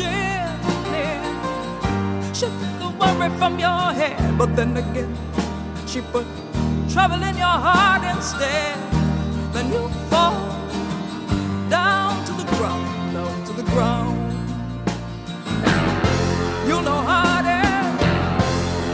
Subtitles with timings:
[0.00, 1.22] yeah.
[2.32, 2.46] She
[2.80, 5.14] the worry from your head, but then again,
[5.86, 6.26] she put
[6.92, 8.76] trouble in your heart instead.
[9.52, 10.34] Then you fall
[11.68, 14.16] down to the ground, down to the ground.
[16.66, 17.58] You'll know how to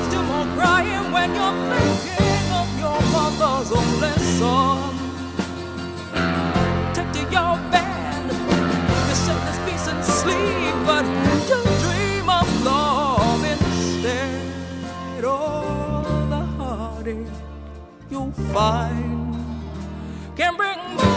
[0.08, 4.94] still more crying when you're thinking of your mother's only son.
[6.94, 7.85] Take to your bed
[10.26, 11.04] sleep, but
[11.50, 15.24] just dream of love instead.
[15.24, 16.02] All
[16.34, 17.34] the heartache
[18.10, 19.36] you'll find
[20.36, 21.15] can bring.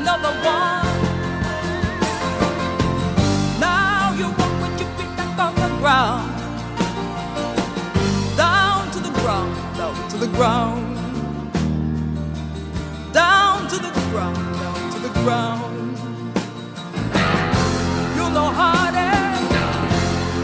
[0.00, 0.86] another one.
[3.60, 6.30] Now you walk with your feet back on the ground.
[8.36, 10.82] Down to the ground, down to the ground.
[13.12, 15.96] Down to the ground, down to the ground.
[18.16, 19.14] You're no harder,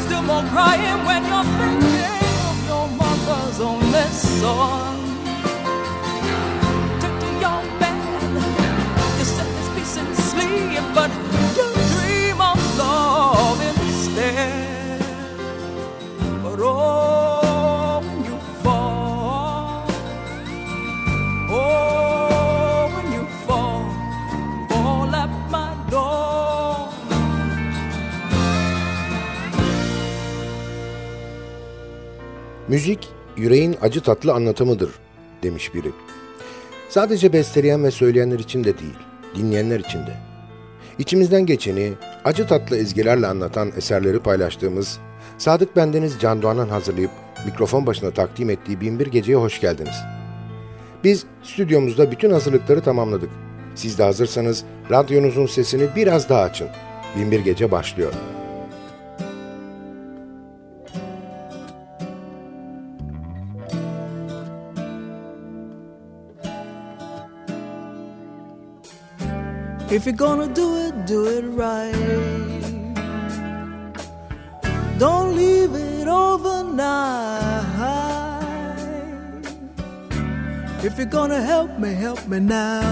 [0.05, 4.96] still more crying when you're thinking of your mother's only son.
[10.97, 11.11] but
[11.55, 15.01] just dream of love instead.
[16.43, 19.85] But oh, when you fall,
[21.51, 23.83] oh, when you fall,
[24.71, 26.89] fall at my door.
[32.69, 34.91] Müzik yüreğin acı tatlı anlatımıdır
[35.43, 35.91] demiş biri.
[36.89, 38.97] Sadece besteleyen ve söyleyenler için de değil,
[39.35, 40.26] dinleyenler için de.
[40.99, 41.93] İçimizden geçeni,
[42.25, 44.99] acı tatlı ezgilerle anlatan eserleri paylaştığımız
[45.39, 47.11] Sadık Bendeniz Can Doğan'ın hazırlayıp
[47.47, 49.97] mikrofon başına takdim ettiği Binbir Gece'ye hoş geldiniz.
[51.05, 53.31] Biz stüdyomuzda bütün hazırlıkları tamamladık.
[53.75, 56.69] Siz de hazırsanız radyonuzun sesini biraz daha açın.
[57.17, 58.13] Binbir Gece başlıyor.
[69.89, 71.93] If you're gonna do it do it right.
[74.99, 77.63] Don't leave it overnight.
[80.83, 82.83] If you're gonna help me, help me now.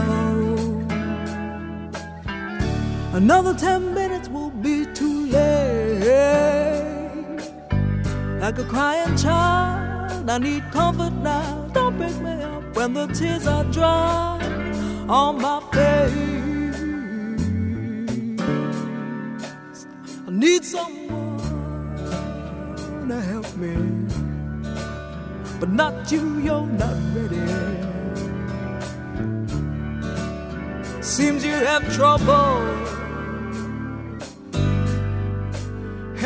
[3.12, 6.04] Another ten minutes will be too late.
[8.40, 11.68] Like a crying child, I need comfort now.
[11.72, 14.38] Don't pick me up when the tears are dry
[15.08, 16.43] on my face.
[20.44, 21.38] Need someone
[23.08, 23.74] to help me.
[25.58, 27.46] But not you, you're not ready.
[31.00, 32.56] Seems you have trouble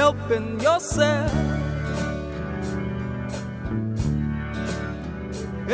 [0.01, 1.33] helping yourself.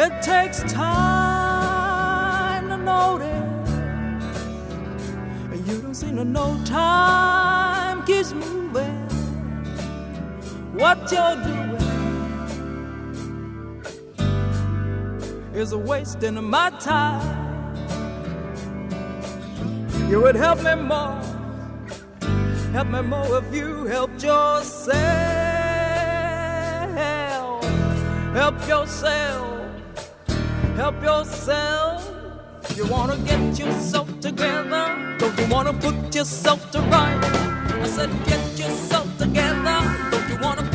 [0.04, 3.70] It takes time to notice,
[5.52, 7.63] and you don't seem to know time
[8.06, 9.08] keeps moving.
[10.74, 11.74] What you're doing
[15.54, 17.42] is a wasting of my time.
[20.10, 21.20] You would help me more,
[22.72, 24.94] help me more if you helped yourself.
[28.34, 29.70] Help yourself,
[30.76, 32.10] help yourself.
[32.76, 37.53] You wanna get yourself together, don't you wanna put yourself to right?
[37.94, 40.73] Said, get yourself together, don't you wanna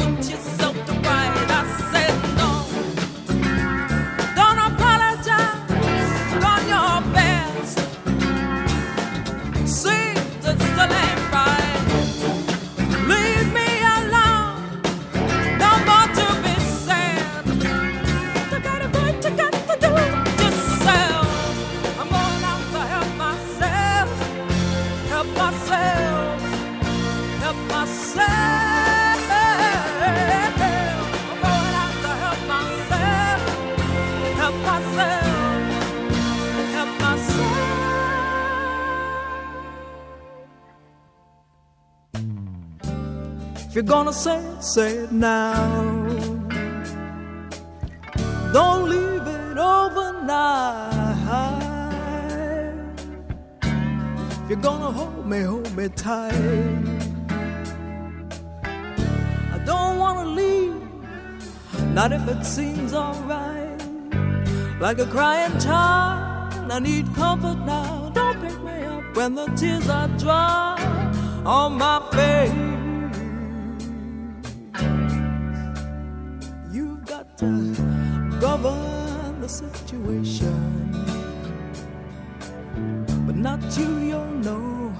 [43.79, 45.53] you're gonna say it, say it now.
[48.51, 50.91] Don't leave it overnight.
[53.63, 56.33] If you're gonna hold me, hold me tight.
[59.55, 60.75] I don't wanna leave,
[61.93, 63.81] not if it seems alright.
[64.81, 68.11] Like a crying child, I need comfort now.
[68.13, 70.75] Don't pick me up when the tears are dry
[71.45, 72.78] on my face.
[78.61, 80.91] Govern the situation,
[83.25, 84.93] but not you, you'll know.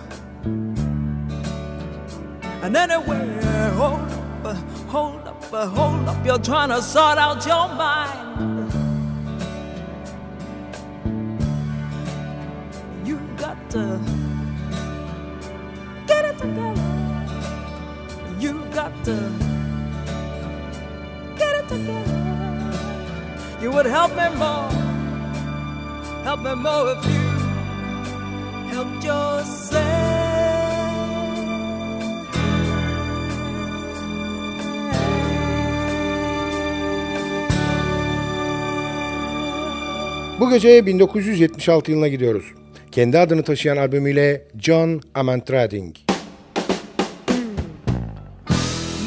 [2.62, 3.40] And anyway,
[3.76, 4.00] hold
[4.46, 4.56] up,
[4.88, 6.26] hold up, hold up.
[6.26, 8.72] You're trying to sort out your mind.
[13.06, 14.00] You've got to
[16.08, 16.86] get it together.
[18.40, 19.16] You've got to
[21.38, 22.29] get it together.
[23.62, 24.70] You would help me more,
[26.24, 27.30] help me more if you
[28.72, 30.30] helped yourself.
[40.40, 42.46] Bu gece 1976 yılına gidiyoruz.
[42.92, 45.96] Kendi adını taşıyan albümüyle John Amantrading.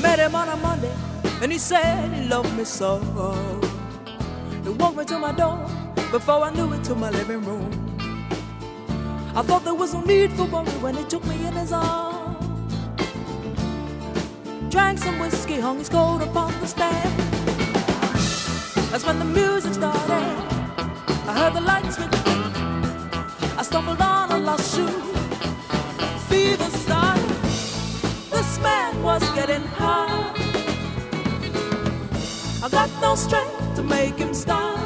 [0.02, 0.90] Met him on a Monday,
[1.42, 3.00] and he said he loved me so.
[4.72, 5.58] He walked me to my door
[6.10, 7.70] before I knew it to my living room.
[9.36, 12.46] I thought there was no need for worry when he took me in his arms.
[14.70, 17.12] Drank some whiskey, hung his coat upon the stand.
[18.90, 20.38] That's when the music started.
[21.28, 22.08] I heard the lights switch.
[23.58, 24.88] I stumbled on a lost shoe.
[26.30, 27.28] Fever started.
[28.30, 30.32] This man was getting high.
[32.64, 34.78] I got no strength make him stop.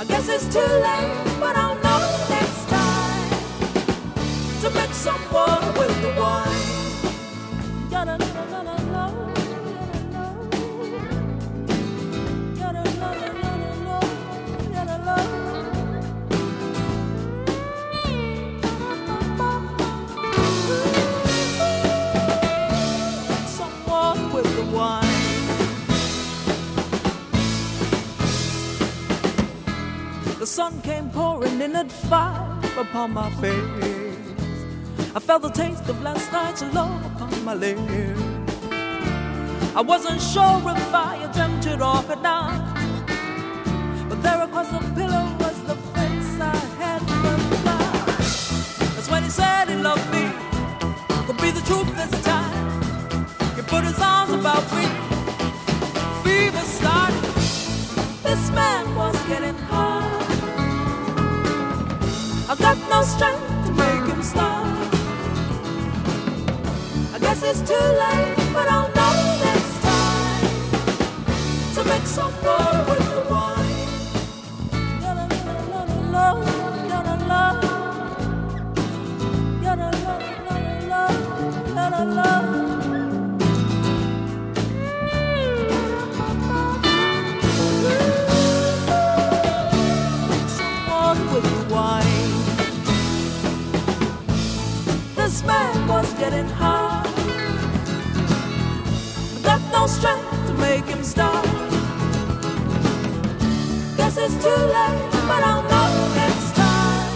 [0.00, 2.02] I guess it's too late, but I'll know
[2.38, 3.30] next time
[4.62, 6.63] to mix some water with the wine.
[30.54, 34.36] Sun came pouring in at five upon my face.
[35.16, 38.22] I felt the taste of last night's love upon my lips.
[39.74, 42.54] I wasn't sure if I had dreamt it or not.
[44.08, 48.18] But there across the pillow was the face I had forgot.
[48.94, 50.24] That's when he said he loved me.
[51.26, 52.54] Could be the truth this time.
[53.56, 54.86] He put his arms about me.
[56.22, 57.24] Fever started.
[58.22, 59.73] This man was getting high.
[62.54, 64.64] I've got no strength to make him stop.
[67.12, 70.46] I guess it's too late, but I'll know next time
[71.74, 73.43] to make some more with the one.
[99.84, 101.44] No strength to make him stop.
[103.98, 105.90] Guess it's too late, but I'll know
[106.22, 107.12] next time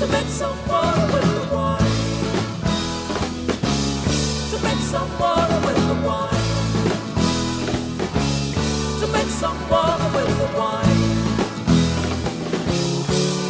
[0.00, 1.96] to make some water with the wine.
[4.50, 6.46] To make some water with the wine.
[9.00, 11.00] To make some water with the wine.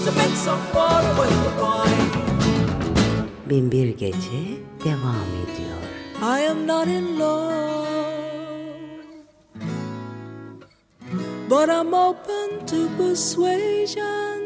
[0.04, 2.10] To make some water with the wine.
[3.48, 4.42] Binbir Gece
[4.84, 5.80] devam ediyor.
[6.22, 7.79] I am not in love,
[11.60, 14.38] but I'm open to persuasion.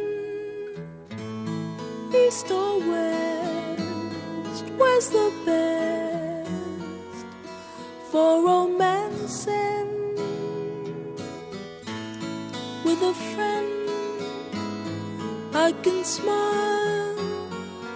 [2.12, 7.26] East or west, where's the best
[8.10, 9.90] for romancing
[12.84, 13.70] with a friend?
[15.54, 17.14] I can smile,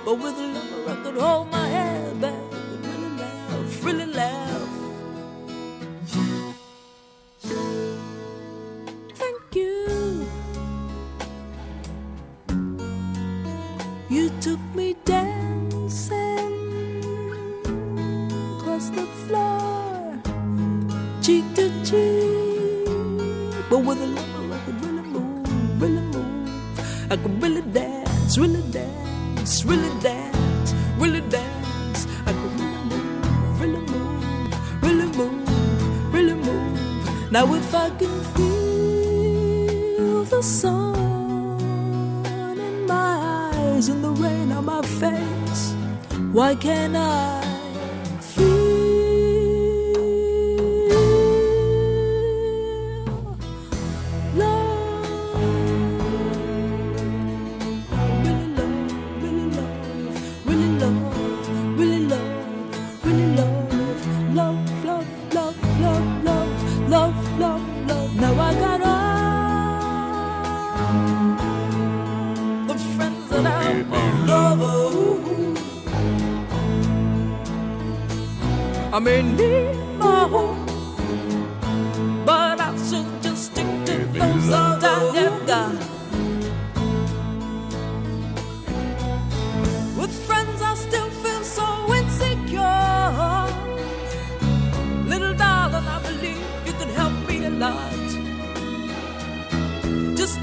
[0.05, 1.58] but with a lover I could hold my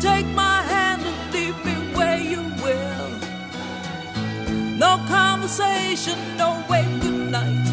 [0.06, 3.10] take my hand and lead me where you will.
[4.84, 7.66] No conversation, no wait, good night.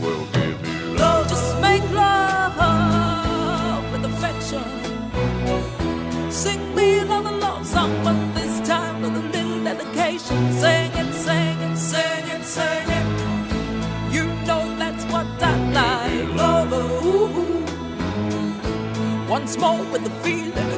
[0.00, 4.64] We'll give you Love, just make love with affection.
[6.42, 10.38] Sing me another love song, but this time with a little dedication.
[10.62, 13.06] Sing it, sing it, sing it, sing it.
[14.14, 16.28] You know that's what I like.
[16.42, 17.64] Love, ooh.
[19.28, 20.75] Once more with the feeling.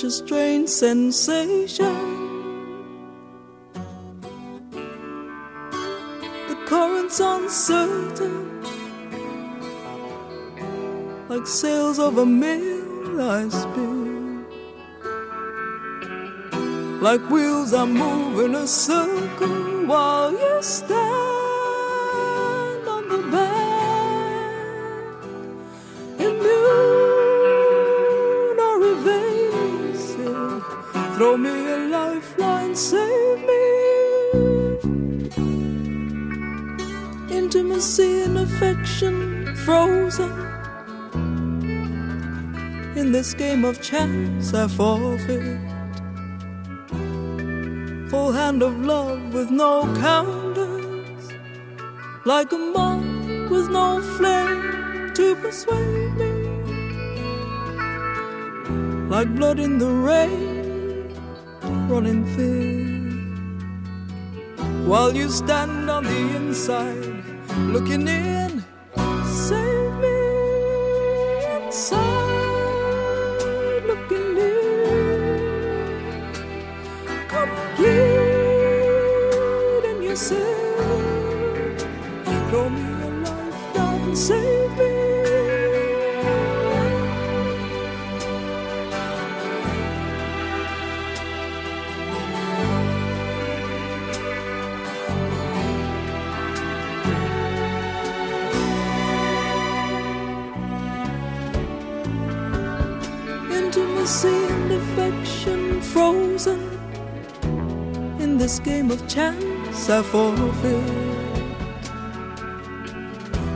[0.00, 1.94] Such a strange sensation.
[6.48, 8.62] The current's uncertain,
[11.28, 14.46] like sails of a mill I spin.
[17.02, 21.29] Like wheels I move in a circle while you stand
[31.20, 33.64] throw me a lifeline, save me.
[37.28, 40.32] Intimacy and affection frozen.
[42.96, 45.60] In this game of chance, I forfeit
[48.08, 51.24] full hand of love with no counters,
[52.24, 56.32] like a moth with no flame to persuade me,
[59.10, 60.59] like blood in the rain,
[61.90, 63.20] running thin.
[64.86, 67.24] While you stand on the inside,
[67.74, 68.29] looking in,
[104.12, 106.60] And affection frozen
[108.18, 110.82] in this game of chance I forfeit.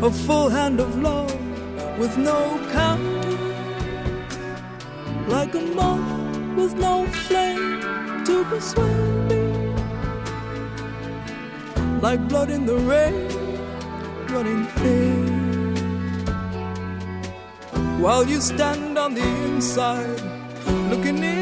[0.01, 1.35] A full hand of love
[1.99, 3.37] with no counter,
[5.27, 7.81] like a moth with no flame
[8.25, 9.43] to persuade me,
[12.01, 13.29] like blood in the rain
[14.29, 15.75] running thin.
[18.01, 20.34] While you stand on the inside,
[20.96, 21.34] looking in,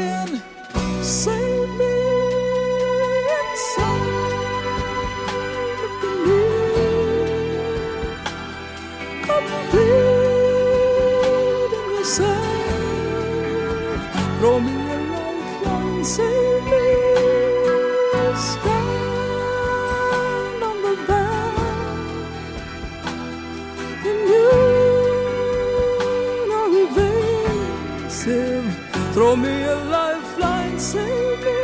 [29.33, 31.61] Throw me a lifeline, save me.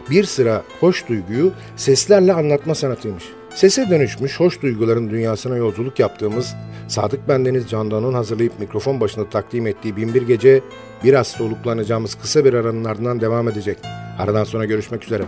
[0.09, 3.23] bir sıra hoş duyguyu seslerle anlatma sanatıymış.
[3.55, 6.55] Sese dönüşmüş hoş duyguların dünyasına yolculuk yaptığımız
[6.87, 10.61] Sadık Bendeniz Candan'ın hazırlayıp mikrofon başında takdim ettiği Binbir Gece
[11.03, 13.77] biraz soluklanacağımız kısa bir aranın ardından devam edecek.
[14.19, 15.23] Aradan sonra görüşmek üzere.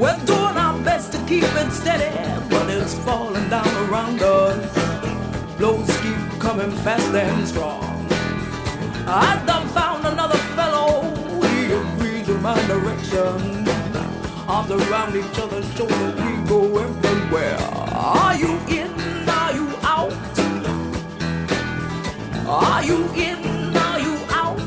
[0.00, 2.08] We're doing our best to keep it steady,
[2.48, 5.58] but it's falling down around us.
[5.58, 8.08] Blows keep coming fast and strong.
[9.06, 11.02] I done found another fellow,
[11.44, 13.68] he agrees with my direction.
[14.48, 17.58] Arms around each other's shoulders, we go everywhere.
[17.92, 18.90] Are you in?
[19.28, 20.14] Are you out?
[22.48, 23.76] Are you in?
[23.76, 24.60] Are you out?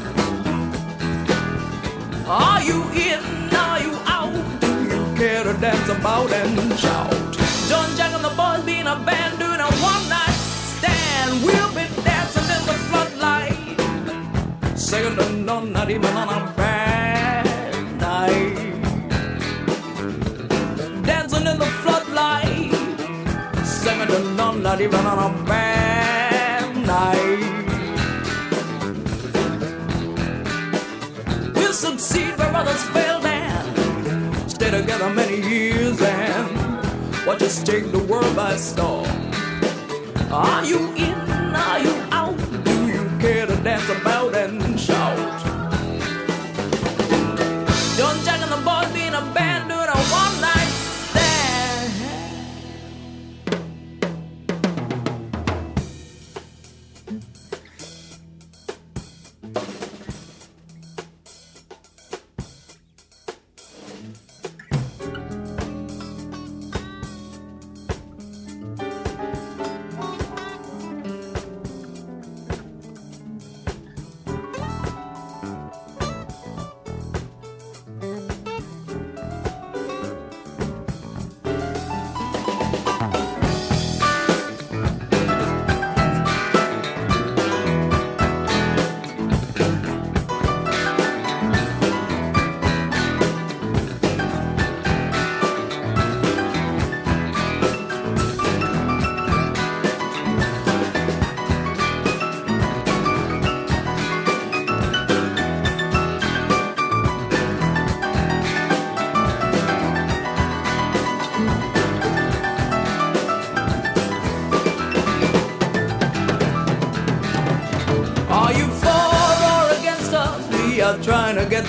[2.28, 3.43] Are you in?
[5.16, 7.12] Care to dance about and shout?
[7.70, 10.38] John Jack and the boys being a band doing a one night
[10.78, 11.44] stand.
[11.44, 13.58] We'll be dancing in the floodlight.
[14.78, 17.46] Second to none, not even on a bad
[18.00, 18.56] night.
[21.04, 22.74] Dancing in the floodlight.
[23.66, 27.40] Second to none, not even on a bad night.
[31.56, 33.13] We'll succeed where others stay
[34.94, 39.08] together many years and watch us take the world by storm.
[40.32, 41.14] Are you in?
[41.56, 42.38] Are you out?
[42.64, 44.13] Do you care to dance about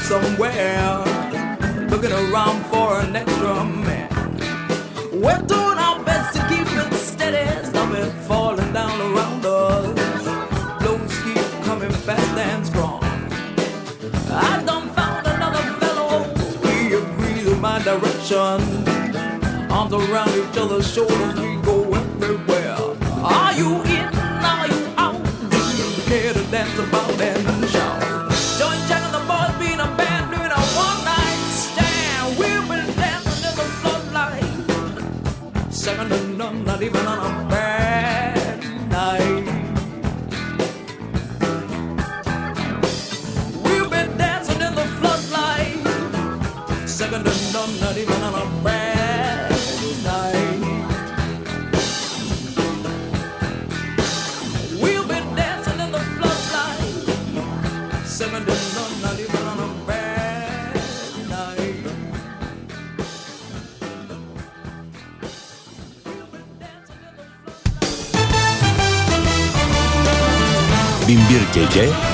[0.05, 1.03] somewhere.
[1.89, 4.11] Looking around for an extra man.
[5.13, 7.47] We're doing our best to keep it steady.
[7.65, 7.91] Stop
[8.29, 10.25] falling down around us.
[10.81, 13.03] Blows keep coming fast and strong.
[14.31, 16.25] I done found another fellow.
[16.67, 18.61] He agrees with my direction.
[19.71, 21.39] Arms around each other's shoulders,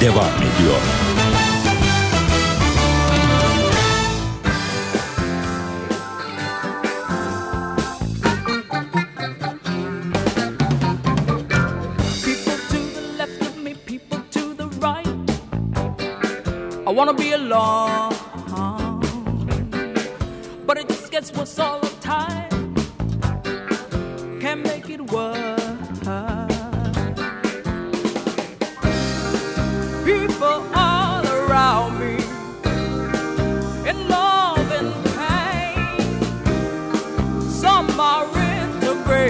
[0.01, 1.00] devam ediyor.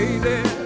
[0.01, 0.60] Integrated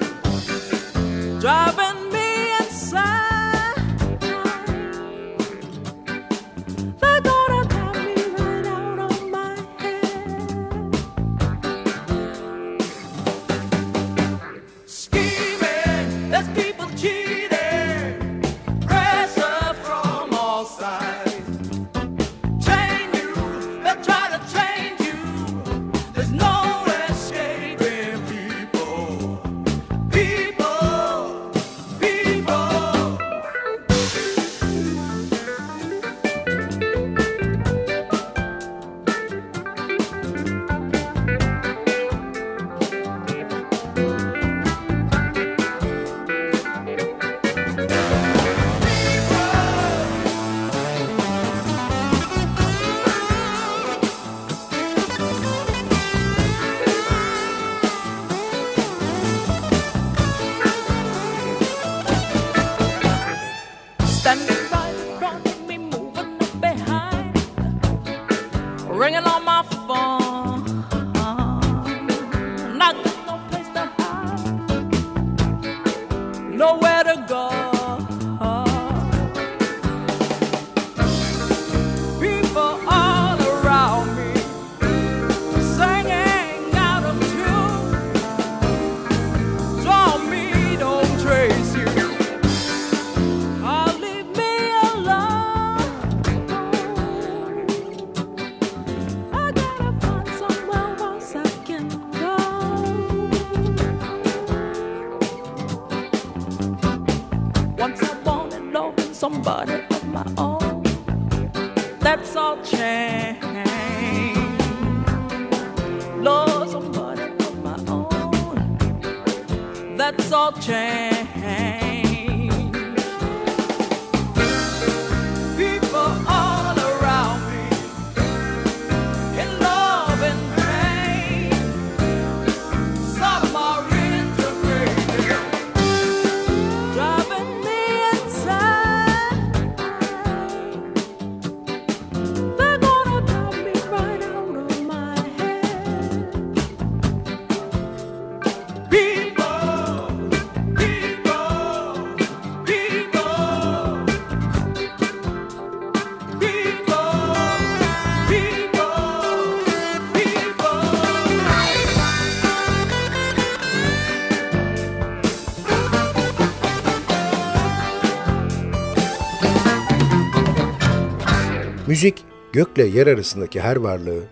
[172.05, 174.23] Müzik, gökle yer arasındaki her varlığı,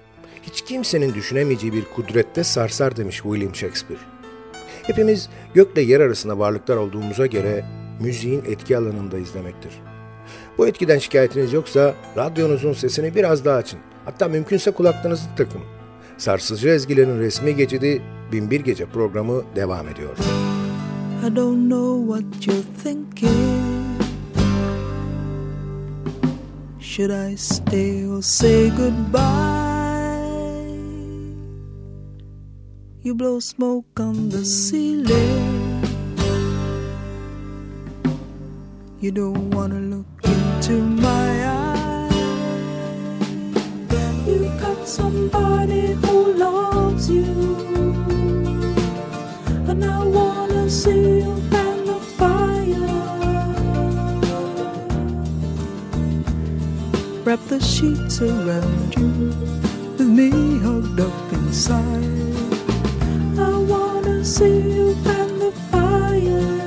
[0.42, 4.00] hiç kimsenin düşünemeyeceği bir kudrette sarsar demiş William Shakespeare.
[4.82, 7.64] Hepimiz gökle yer arasında varlıklar olduğumuza göre
[8.00, 9.72] müziğin etki alanında izlemektir.
[10.58, 13.80] Bu etkiden şikayetiniz yoksa radyonuzun sesini biraz daha açın.
[14.04, 15.62] Hatta mümkünse kulaklarınızı takın.
[16.18, 20.16] Sarsıcı ezgilerin resmi geçidi Binbir Gece programı devam ediyor.
[21.26, 23.81] I don't know what you're thinking.
[26.92, 30.26] Should I stay or say goodbye?
[33.00, 35.80] You blow smoke on the ceiling.
[39.00, 42.12] You don't want to look into my eyes.
[44.26, 47.32] You got somebody who loves you.
[49.66, 51.21] And I wanna see
[57.32, 59.08] Wrap the sheets around you
[59.96, 62.04] with me hugged up inside.
[63.38, 66.60] I wanna see you fan the fire.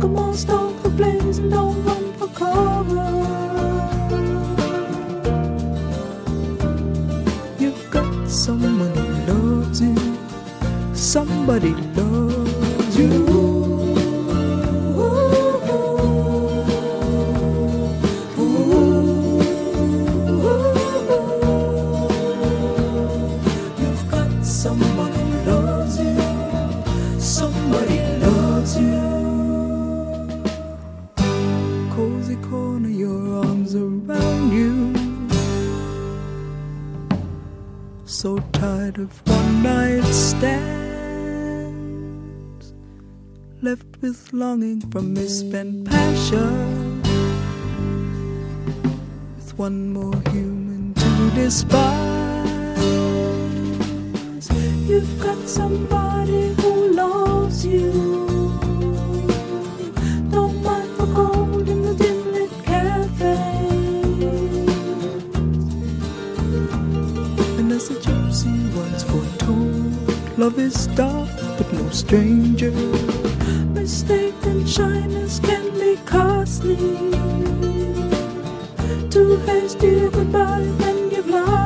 [0.00, 3.12] Come on, start the blaze and don't run for cover.
[7.58, 9.96] You've got someone who loves you.
[10.94, 13.51] Somebody loves you.
[44.02, 47.00] With longing for misspent passion,
[49.36, 51.80] with one more human to despise.
[54.88, 58.22] You've got somebody who loves you.
[70.38, 72.72] Love is dark but no stranger.
[74.72, 76.76] Shyness can be costly.
[79.10, 81.61] Too hasty goodbye when you've lost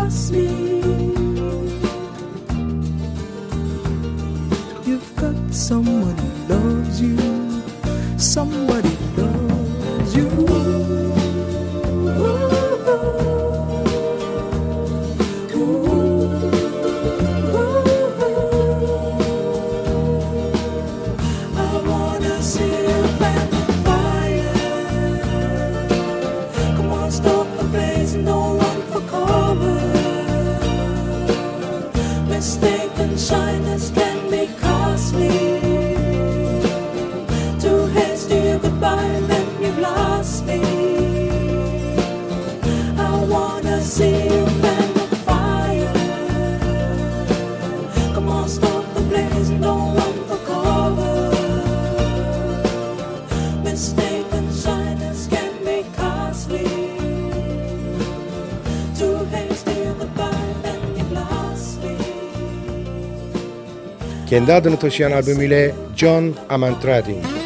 [64.37, 67.46] kendi adını taşıyan albümüyle John Amantrading.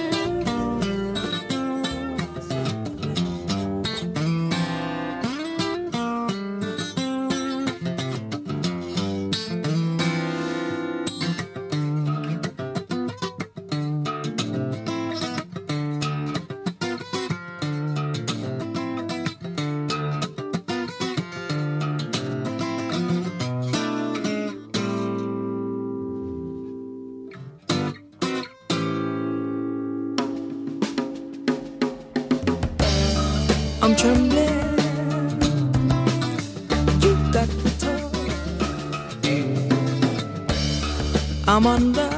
[41.52, 42.08] I'm under.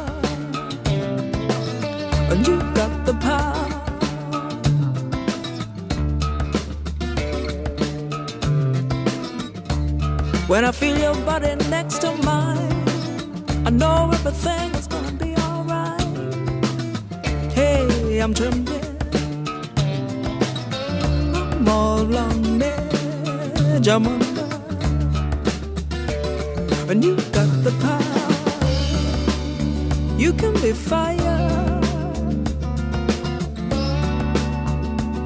[2.31, 3.67] And you got the power.
[10.49, 12.85] When I feel your body next to mine,
[13.65, 16.03] I know everything is gonna be alright.
[17.55, 18.85] Hey, I'm trembling.
[21.57, 23.89] I'm all on edge.
[23.89, 24.49] I'm under.
[26.91, 28.12] And you got the power.
[30.23, 31.81] You can be fire.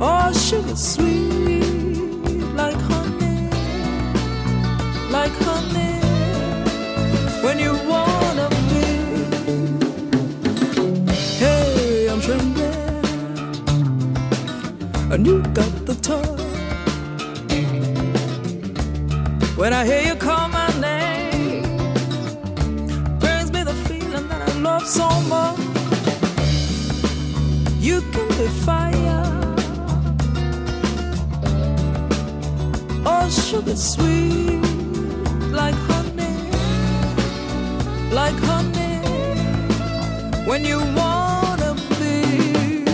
[0.01, 3.51] or sugar sweet like honey,
[5.11, 6.01] like honey.
[7.45, 8.85] When you wanna be,
[11.43, 13.05] hey, I'm trembling
[15.13, 16.41] and you got the touch.
[19.59, 20.06] When I hear
[28.65, 29.25] fire,
[33.05, 34.61] oh sugar sweet,
[35.53, 36.37] like honey,
[38.13, 38.77] like honey.
[40.47, 42.85] When you wanna be.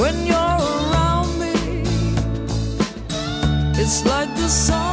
[0.00, 1.54] when you're around me.
[3.78, 4.85] It's like the sun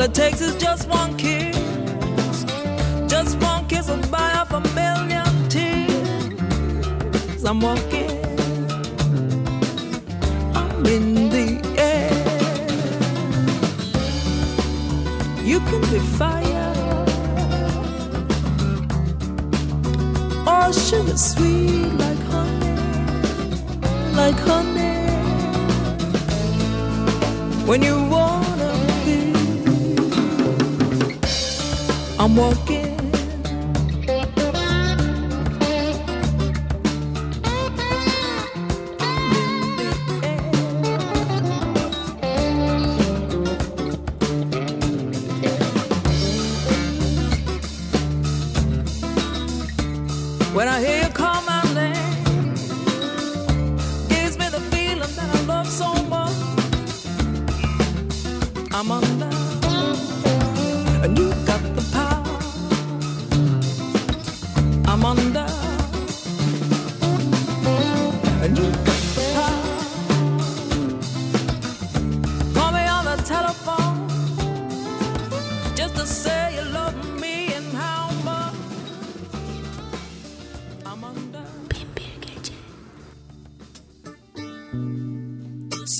[0.00, 1.54] All it takes is just one kiss,
[3.06, 7.44] just one kiss will buy off a million tears.
[7.44, 8.10] I'm walking,
[10.56, 12.10] I'm in the air.
[15.44, 16.72] You can be fire.
[20.46, 22.74] or sugar sweet like honey,
[24.14, 24.96] like honey.
[27.66, 28.49] When you wanna
[32.30, 32.79] I'm walking.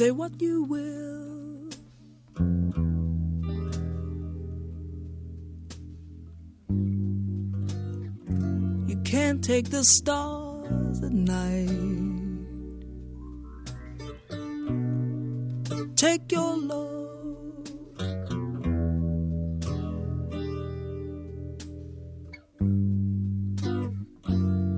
[0.01, 1.69] Say what you will.
[8.89, 11.69] You can't take the stars at night.
[15.97, 17.01] Take your love.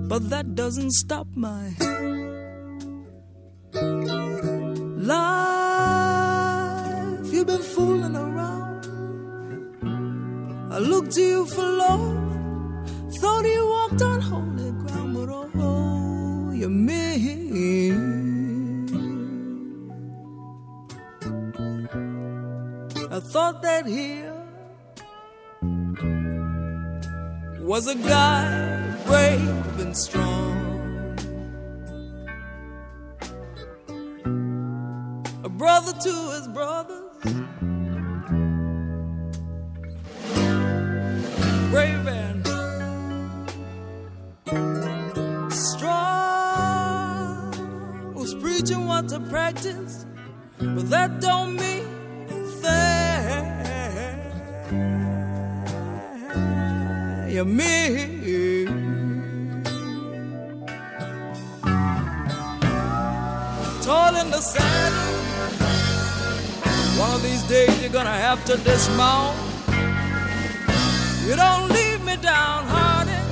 [0.09, 1.71] but that doesn't stop my
[27.95, 28.52] god
[57.33, 58.83] you mean.
[63.81, 65.15] Tall in the saddle.
[67.01, 69.35] One of these days you're gonna have to dismount.
[71.27, 73.25] You don't leave me downhearted,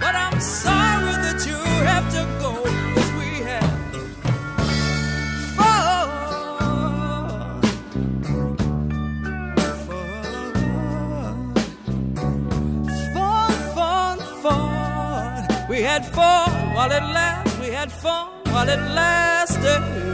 [0.00, 2.39] but I'm sorry that you have to.
[16.00, 17.60] had fun while it lasted.
[17.60, 20.09] We had fun while it lasted.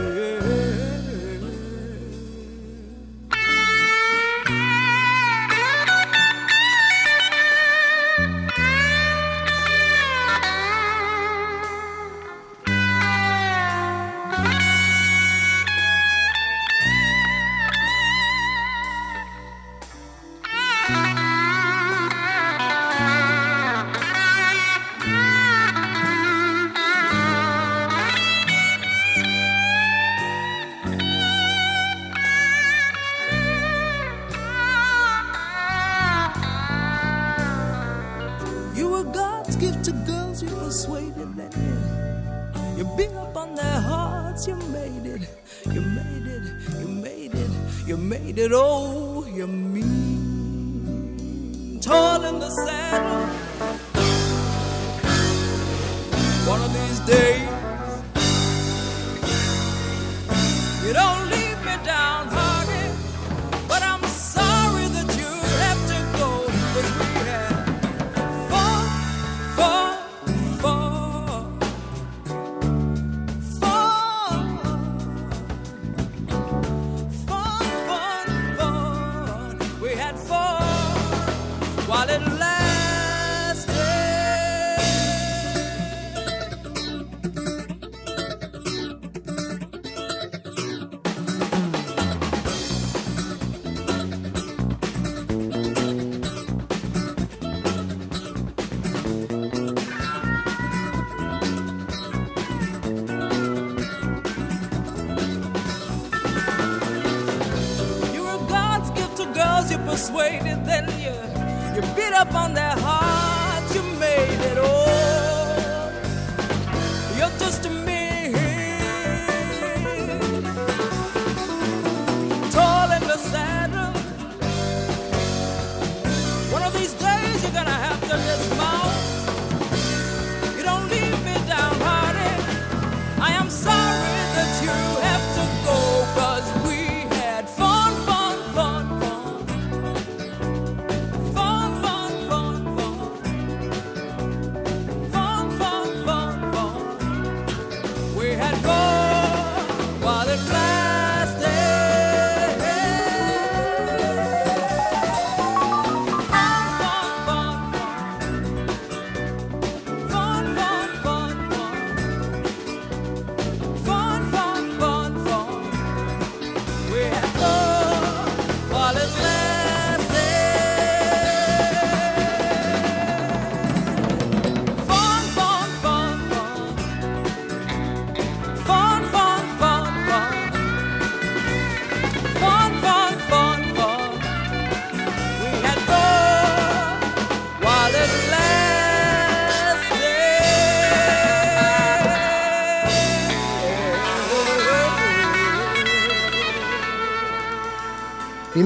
[45.73, 46.43] you made it,
[46.79, 47.49] you made it,
[47.85, 48.51] you made it.
[48.53, 50.87] Oh, you mean
[51.81, 53.27] tall in the saddle.
[56.47, 57.49] One of these days,
[60.85, 61.26] you don't.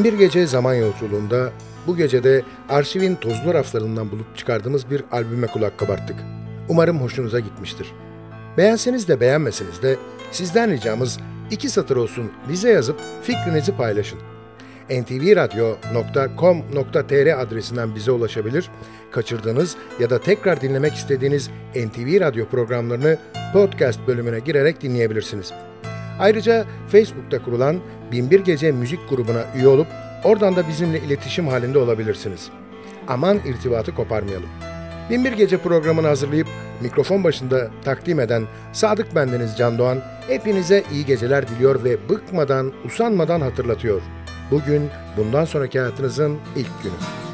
[0.05, 1.51] 21 Gece Zaman Yolculuğunda
[1.87, 6.15] bu gecede arşivin tozlu raflarından bulup çıkardığımız bir albüme kulak kabarttık.
[6.69, 7.91] Umarım hoşunuza gitmiştir.
[8.57, 9.97] Beğenseniz de beğenmeseniz de
[10.31, 11.19] sizden ricamız
[11.51, 14.19] iki satır olsun bize yazıp fikrinizi paylaşın.
[14.89, 18.69] ntvradyo.com.tr adresinden bize ulaşabilir,
[19.11, 23.17] kaçırdığınız ya da tekrar dinlemek istediğiniz NTV Radyo programlarını
[23.53, 25.70] podcast bölümüne girerek dinleyebilirsiniz.''
[26.21, 27.79] Ayrıca Facebook'ta kurulan
[28.11, 29.87] Binbir Gece Müzik grubuna üye olup
[30.23, 32.49] oradan da bizimle iletişim halinde olabilirsiniz.
[33.07, 34.49] Aman irtibatı koparmayalım.
[35.09, 36.47] Binbir Gece programını hazırlayıp
[36.81, 38.43] mikrofon başında takdim eden
[38.73, 44.01] Sadık Bendeniz Can Doğan hepinize iyi geceler diliyor ve bıkmadan, usanmadan hatırlatıyor.
[44.51, 47.30] Bugün bundan sonraki hayatınızın ilk günü.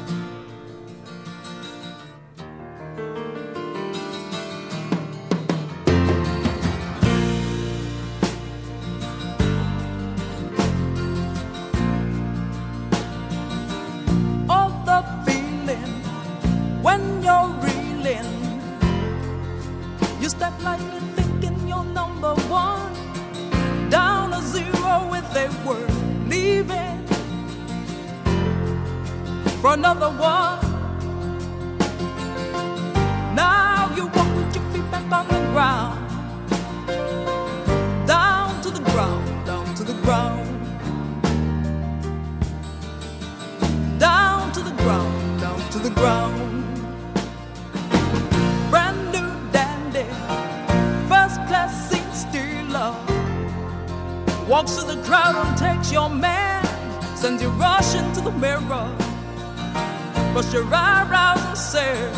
[58.68, 60.32] The mirror.
[60.32, 62.12] Brush your eyebrows and say,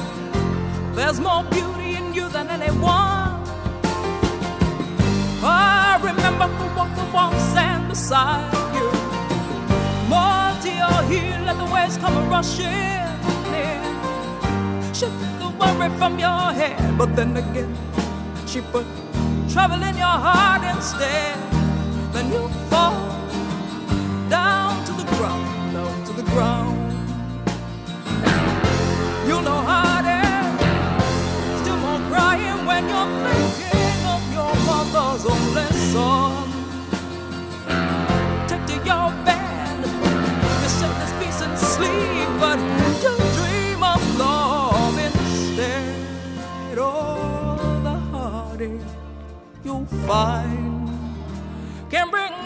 [0.95, 3.39] There's more beauty in you than anyone.
[5.43, 8.89] I remember who walked the warm sand beside you.
[10.09, 12.67] More to your heel, let the waves come rushing
[13.65, 13.83] in.
[14.95, 17.75] Shake the worry from your head, but then again,
[18.47, 18.87] she put
[19.49, 21.39] trouble in your heart instead.
[22.13, 23.09] Then you fall
[24.29, 25.60] down to the ground, the
[26.33, 26.79] ground.
[29.27, 30.61] You know how is.
[31.61, 36.49] Still more crying when you're thinking of your mother's only son.
[38.49, 39.79] Take to your bed.
[40.63, 42.59] You say this peace and sleep, but
[43.05, 45.97] you dream of love instead.
[46.79, 48.81] Oh, the heartache
[49.65, 50.91] you'll find
[51.91, 52.40] can bring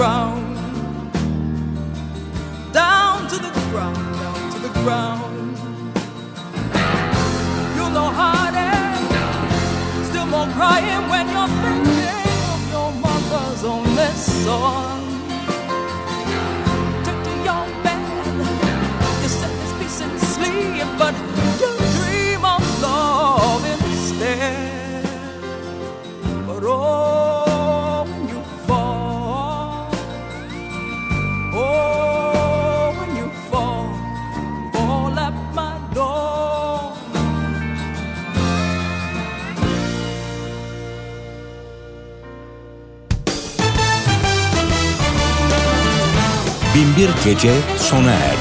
[0.00, 0.56] ground
[2.72, 5.56] down to the ground, down to the ground.
[7.76, 10.08] You know how it is.
[10.08, 14.99] Still more crying when you're thinking of your mother's only son.
[47.30, 48.39] Gece sona erdi.